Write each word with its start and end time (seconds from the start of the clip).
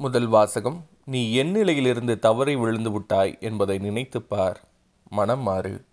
முதல் 0.00 0.26
வாசகம் 0.26 0.84
நீ 1.04 1.32
என் 1.32 1.50
நிலையிலிருந்து 1.50 2.18
தவறி 2.18 2.56
விழுந்து 2.56 2.90
விட்டாய் 2.90 3.38
என்பதை 3.40 3.78
நினைத்துப் 3.78 4.28
பார். 4.28 4.60
மனம் 5.10 5.40
மாறு. 5.40 5.84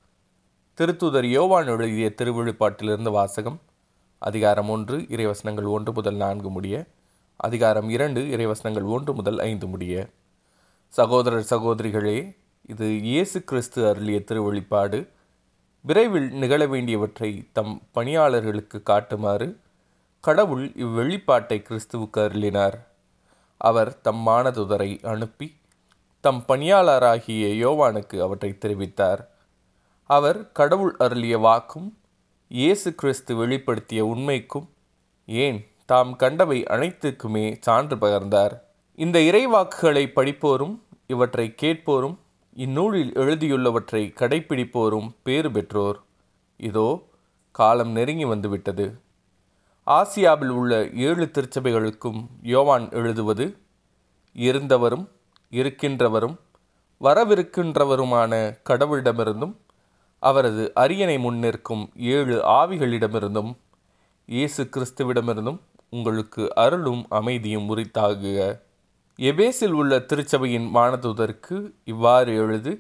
திருத்துதர் 0.78 1.26
யோவான் 1.26 1.68
எழுதிய 1.68 2.14
திருவிழுப்பாட்டிலிருந்து 2.18 3.12
வாசகம் 3.12 3.60
அதிகாரம் 4.20 4.70
ஒன்று 4.70 4.98
இறைவசனங்கள் 4.98 5.68
ஒன்று 5.68 5.94
முதல் 5.94 6.16
நான்கு 6.16 6.50
முடிய 6.50 6.86
அதிகாரம் 7.36 7.90
இரண்டு 7.90 8.22
இறைவசனங்கள் 8.22 8.84
ஒன்று 8.84 9.14
முதல் 9.14 9.40
ஐந்து 9.40 9.68
முடிய. 9.68 10.08
சகோதரர் 10.88 11.48
சகோதரிகளே 11.50 12.36
இது 12.68 13.02
இயேசு 13.02 13.44
கிறிஸ்து 13.44 13.88
அருளிய 13.88 14.20
திருவெளிப்பாடு 14.20 15.08
விரைவில் 15.82 16.32
நிகழ 16.32 16.66
வேண்டியவற்றை 16.66 17.48
தம் 17.52 17.82
பணியாளர்களுக்கு 17.92 18.84
காட்டுமாறு 18.84 19.60
கடவுள் 20.20 20.70
இவ்வெளிப்பாட்டை 20.70 21.64
கிறிஸ்துவுக்கு 21.70 22.18
அருளினார். 22.18 22.96
அவர் 23.58 24.02
தம் 24.02 24.28
மானதுதரை 24.28 24.92
அனுப்பி 25.04 25.48
தம் 26.24 26.44
பணியாளராகிய 26.48 27.46
யோவானுக்கு 27.64 28.18
அவற்றை 28.22 28.58
தெரிவித்தார். 28.66 29.22
அவர் 30.10 30.52
கடவுள் 30.52 30.96
அருளிய 31.00 31.38
வாக்கும் 31.38 31.98
இயேசு 32.48 32.96
கிறிஸ்து 32.96 33.36
வெளிப்படுத்திய 33.36 34.02
உண்மைக்கும் 34.06 34.70
ஏன் 35.26 35.60
தாம் 35.86 36.16
கண்டவை 36.16 36.64
அனைத்துக்குமே 36.64 37.56
சான்று 37.60 37.96
பகர்ந்தார். 37.96 38.54
இந்த 38.96 39.20
இறைவாக்குகளை 39.20 40.12
படிப்போரும் 40.16 40.76
இவற்றை 41.08 41.56
கேட்போரும் 41.62 42.18
இந்நூலில் 42.56 43.12
எழுதியுள்ளவற்றை 43.14 44.04
கடைப்பிடிப்போரும் 44.14 45.10
பேறு 45.24 45.52
பெற்றோர். 45.52 46.00
இதோ 46.60 47.04
காலம் 47.52 47.92
நெருங்கி 47.92 48.26
வந்துவிட்டது. 48.26 48.86
ஆசியாவில் 49.88 50.50
உள்ள 50.50 50.88
ஏழு 50.94 51.26
திருச்சபைகளுக்கும் 51.26 52.20
யோவான் 52.42 52.90
எழுதுவது 52.90 53.58
இருந்தவரும் 54.36 55.06
இருக்கின்றவரும் 55.52 56.36
வரவிருக்கின்றவருமான 57.02 58.34
கடவுளிடமிருந்தும் 58.70 59.56
அவரது 60.24 60.72
அரியணை 60.74 61.18
முன்னிற்கும் 61.18 61.84
ஏழு 61.96 62.36
ஆவிகளிடமிருந்தும் 62.46 63.52
இயேசு 64.26 64.64
கிறிஸ்துவிடமிருந்தும் 64.64 65.60
உங்களுக்கு 65.90 66.54
அருளும் 66.56 67.06
அமைதியும் 67.10 67.68
உரித்தாகுக. 67.70 68.40
எபேசில் 69.20 69.72
உள்ள 69.72 70.00
திருச்சபையின் 70.00 70.76
வானதூதருக்கு 70.76 71.58
இவ்வாறு 71.86 72.36
எழுது 72.36 72.74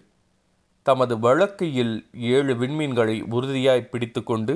தமது 0.83 1.17
வழக்கையில் 1.17 1.93
ஏழு 2.13 2.53
விண்மீன்களை 2.53 3.21
உறுதியாய் 3.29 3.89
பிடித்துக்கொண்டு 3.89 4.53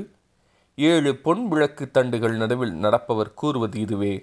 ஏழு 0.89 1.11
பொன் 1.15 1.47
விளக்கு 1.47 1.91
தண்டுகள் 1.91 2.35
நடுவில் 2.35 2.75
நடப்பவர் 2.75 3.33
கூறுவது 3.33 3.79
இதுவே. 3.79 4.13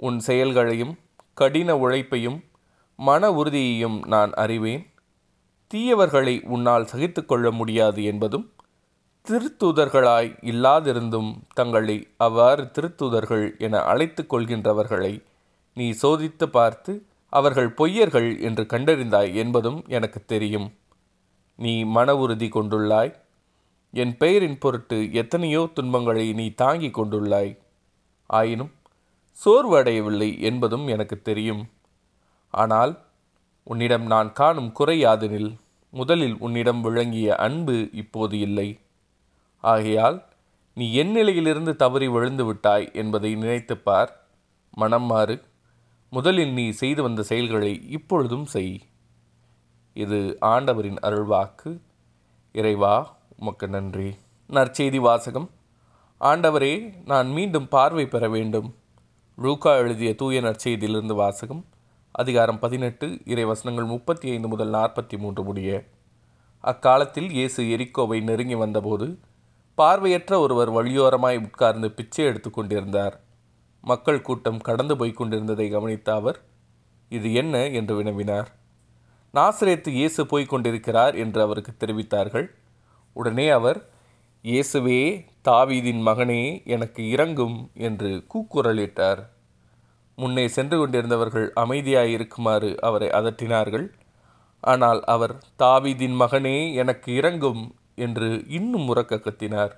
உன் 0.00 0.18
செயல்களையும் 0.18 0.94
கடின 1.34 1.76
உழைப்பையும் 1.76 2.38
மன 2.98 3.30
உறுதியையும் 3.30 3.98
நான் 4.06 4.32
அறிவேன். 4.32 4.82
தீயவர்களை 5.70 6.34
உன்னால் 6.46 6.84
சகித்து 6.84 7.22
கொள்ள 7.24 7.50
முடியாது 7.50 8.00
என்பதும் 8.04 8.46
திருத்தூதர்களாய் 9.26 10.30
இல்லாதிருந்தும் 10.42 11.30
தங்களை 11.54 11.96
அவ்வாறு 12.16 12.62
திருத்தூதர்கள் 12.76 13.58
என 13.58 13.80
அழைத்து 13.82 14.22
கொள்கின்றவர்களை 14.22 15.14
நீ 15.76 15.86
சோதித்து 16.02 16.46
பார்த்து 16.46 16.92
அவர்கள் 17.32 17.70
பொய்யர்கள் 17.78 18.30
என்று 18.40 18.64
கண்டறிந்தாய் 18.64 19.30
என்பதும் 19.34 19.78
எனக்கு 19.88 20.20
தெரியும். 20.24 20.68
நீ 21.58 21.74
மன 21.96 22.16
உறுதி 22.16 22.48
கொண்டுள்ளாய் 22.48 23.12
என் 23.94 24.16
பெயரின் 24.16 24.58
பொருட்டு 24.58 25.12
எத்தனையோ 25.12 25.70
துன்பங்களை 25.74 26.32
நீ 26.32 26.50
தாங்கிக் 26.50 27.00
கொண்டுள்ளாய். 27.00 27.58
ஆயினும் 28.26 28.70
சோர்வு 29.32 29.76
அடையவில்லை 29.76 30.40
என்பதும் 30.40 30.86
எனக்கு 30.86 31.22
தெரியும். 31.22 31.68
ஆனால் 32.50 33.04
உன்னிடம் 33.62 34.06
நான் 34.06 34.32
காணும் 34.32 34.74
குறையாதெனில் 34.78 35.56
முதலில் 35.90 36.36
உன்னிடம் 36.38 36.80
விளங்கிய 36.80 37.36
அன்பு 37.36 37.88
இப்போது 37.92 38.38
இல்லை. 38.38 38.80
ஆகையால் 39.60 40.24
நீ 40.74 40.92
என் 40.92 41.10
நிலையிலிருந்து 41.10 41.76
தவறி 41.76 42.08
விழுந்து 42.08 42.44
விட்டாய் 42.44 42.90
என்பதை 42.92 43.34
நினைத்துப் 43.34 43.84
பார். 43.84 44.26
மனம் 44.70 45.04
மாறு. 45.04 45.42
முதலில் 46.10 46.52
நீ 46.52 46.70
செய்து 46.70 47.02
வந்த 47.02 47.22
செயல்களை 47.22 47.90
இப்பொழுதும் 47.90 48.46
செய். 48.46 48.80
இது 49.94 50.36
ஆண்டவரின் 50.40 50.96
அருள்வாக்கு. 51.02 51.80
இறைவா 52.52 53.20
உமக்கு 53.42 53.68
நன்றி. 53.68 54.16
நற்செய்தி 54.50 54.96
வாசகம். 54.96 55.50
ஆண்டவரே 56.20 56.92
நான் 57.04 57.28
மீண்டும் 57.28 57.68
பார்வை 57.68 58.06
பெற 58.06 58.28
வேண்டும். 58.28 58.74
லூக்கா 59.36 59.76
எழுதிய 59.76 60.14
தூய 60.14 60.40
நற்செய்தியிலிருந்து 60.40 61.14
வாசகம். 61.14 61.64
அதிகாரம் 62.12 62.58
பதினெட்டு 62.58 63.06
இறைவசனங்கள் 63.06 63.86
முப்பத்தி 63.86 64.30
ஐந்து 64.30 64.48
முதல் 64.48 64.70
நாற்பத்தி 64.70 65.18
மூன்று 65.18 65.42
முடிய. 65.42 65.84
அக்காலத்தில் 66.60 67.30
இயேசு 67.30 67.62
எரிக்கோவை 67.62 68.22
நெருங்கி 68.22 68.54
வந்தபோது 68.54 69.18
பார்வையற்ற 69.74 70.38
ஒருவர் 70.38 70.70
வழியோரமாய் 70.70 71.38
உட்கார்ந்து 71.38 71.90
பிச்சை 71.90 72.24
எடுத்து 72.24 72.50
கொண்டிருந்தார். 72.50 73.20
மக்கள் 73.80 74.22
கூட்டம் 74.22 74.58
கடந்து 74.58 74.96
போய் 74.96 75.12
கொண்டிருந்ததை 75.12 75.70
கவனித்த 75.70 76.14
அவர் 76.14 76.40
இது 77.08 77.32
என்ன? 77.32 77.68
என்று 77.68 78.02
வினவினார். 78.02 78.46
நாசிரேத்து 79.34 79.88
இயேசு 79.88 80.26
போய்க் 80.26 80.48
கொண்டிருக்கிறார் 80.48 81.14
என்று 81.14 81.42
அவருக்கு 81.42 81.72
தெரிவித்தார்கள். 81.78 82.60
உடனே 83.12 83.50
அவர் 83.50 83.90
இயேசுவே 84.44 85.00
தாவீதின் 85.48 86.02
மகனே 86.06 86.62
எனக்கு 86.66 87.10
இறங்கும் 87.10 87.70
என்று 87.74 88.26
கூக்குரலிட்டார். 88.34 89.20
முன்னே 90.16 90.48
சென்று 90.48 90.78
கொண்டிருந்தவர்கள் 90.78 91.52
அமைதியாய் 91.56 92.10
இருக்குமாறு 92.10 92.80
அவரை 92.80 93.08
அதட்டினார்கள். 93.08 93.86
ஆனால் 94.60 95.00
அவர் 95.04 95.34
தாவீதின் 95.58 96.16
மகனே 96.20 96.74
எனக்கு 96.74 97.14
இறங்கும் 97.14 97.76
என்று 97.94 98.44
இன்னும் 98.48 98.88
உறக்க 98.88 99.16
கத்தினார் 99.16 99.74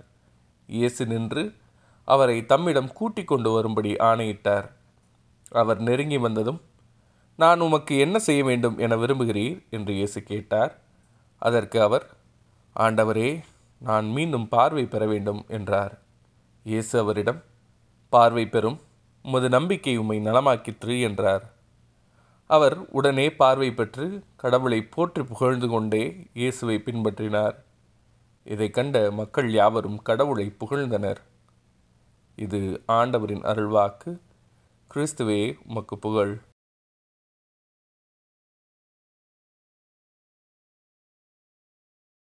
இயேசு 0.68 1.06
நின்று 1.06 1.54
அவரை 2.04 2.46
தம்மிடம் 2.46 2.92
கூட்டிக் 2.92 3.28
கொண்டு 3.28 3.50
வரும்படி 3.50 3.96
ஆணையிட்டார். 3.96 4.66
அவர் 5.48 5.80
நெருங்கி 5.80 6.18
வந்ததும் 6.18 6.60
நான் 7.36 7.60
உமக்கு 7.60 7.98
என்ன 7.98 8.18
செய்ய 8.18 8.44
வேண்டும் 8.44 8.78
என 8.78 8.96
விரும்புகிறீர்? 8.96 9.58
என்று 9.70 9.92
இயேசு 9.94 10.22
கேட்டார். 10.22 10.72
அதற்கு 11.38 11.82
அவர் 11.82 12.04
ஆண்டவரே 12.76 13.28
நான் 13.80 14.06
மீண்டும் 14.10 14.46
பார்வை 14.48 14.84
பெற 14.86 15.06
வேண்டும் 15.06 15.42
என்றார். 15.48 15.94
இயேசு 16.66 16.94
அவரிடம் 16.98 17.40
பார்வை 18.08 18.44
பெறும் 18.46 18.78
உமது 19.24 19.48
நம்பிக்கை 19.48 19.96
உம்மை 19.96 20.16
நலமாக்கிற்று 20.20 21.00
என்றார். 21.00 21.44
அவர் 22.50 22.76
உடனே 22.90 23.26
பார்வை 23.32 23.70
பெற்று 23.72 24.06
கடவுளை 24.36 24.80
போற்றி 24.82 25.22
புகழ்ந்து 25.24 25.68
கொண்டே 25.68 26.02
இயேசுவை 26.32 26.76
பின்பற்றினார். 26.86 27.56
இதை 28.46 28.68
கண்ட 28.70 29.10
மக்கள் 29.10 29.48
யாவரும் 29.52 30.02
கடவுளை 30.02 30.46
புகழ்ந்தனர். 30.60 31.20
இது 32.38 32.60
ஆண்டவரின் 32.86 33.44
அருள்வாக்கு. 33.50 34.10
கிறிஸ்துவே 34.90 35.40
உமக்கு 35.68 35.98
புகழ். 35.98 36.34